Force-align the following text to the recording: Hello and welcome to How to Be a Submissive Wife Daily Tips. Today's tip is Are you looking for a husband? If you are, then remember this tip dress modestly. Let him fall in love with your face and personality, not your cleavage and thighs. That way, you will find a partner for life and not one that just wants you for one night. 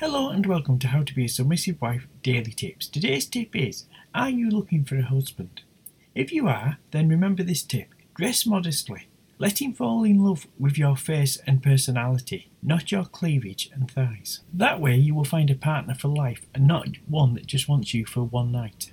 Hello 0.00 0.28
and 0.28 0.46
welcome 0.46 0.78
to 0.78 0.86
How 0.86 1.02
to 1.02 1.12
Be 1.12 1.24
a 1.24 1.28
Submissive 1.28 1.80
Wife 1.80 2.06
Daily 2.22 2.52
Tips. 2.52 2.86
Today's 2.86 3.26
tip 3.26 3.56
is 3.56 3.86
Are 4.14 4.30
you 4.30 4.48
looking 4.48 4.84
for 4.84 4.96
a 4.96 5.02
husband? 5.02 5.62
If 6.14 6.30
you 6.30 6.46
are, 6.46 6.78
then 6.92 7.08
remember 7.08 7.42
this 7.42 7.64
tip 7.64 7.88
dress 8.14 8.46
modestly. 8.46 9.08
Let 9.38 9.60
him 9.60 9.72
fall 9.72 10.04
in 10.04 10.22
love 10.22 10.46
with 10.56 10.78
your 10.78 10.94
face 10.94 11.38
and 11.48 11.64
personality, 11.64 12.48
not 12.62 12.92
your 12.92 13.06
cleavage 13.06 13.70
and 13.74 13.90
thighs. 13.90 14.38
That 14.54 14.80
way, 14.80 14.94
you 14.94 15.16
will 15.16 15.24
find 15.24 15.50
a 15.50 15.56
partner 15.56 15.96
for 15.96 16.06
life 16.06 16.46
and 16.54 16.68
not 16.68 16.90
one 17.08 17.34
that 17.34 17.46
just 17.46 17.68
wants 17.68 17.92
you 17.92 18.06
for 18.06 18.22
one 18.22 18.52
night. 18.52 18.92